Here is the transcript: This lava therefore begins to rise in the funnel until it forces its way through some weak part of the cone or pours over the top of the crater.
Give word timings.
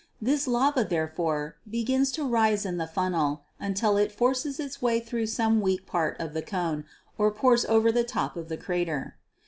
This 0.19 0.47
lava 0.47 0.83
therefore 0.83 1.57
begins 1.69 2.11
to 2.13 2.23
rise 2.27 2.65
in 2.65 2.77
the 2.77 2.87
funnel 2.87 3.43
until 3.59 3.97
it 3.97 4.11
forces 4.11 4.59
its 4.59 4.81
way 4.81 4.99
through 4.99 5.27
some 5.27 5.61
weak 5.61 5.85
part 5.85 6.19
of 6.19 6.33
the 6.33 6.41
cone 6.41 6.85
or 7.19 7.29
pours 7.29 7.65
over 7.65 7.91
the 7.91 8.03
top 8.03 8.35
of 8.35 8.49
the 8.49 8.57
crater. 8.57 9.17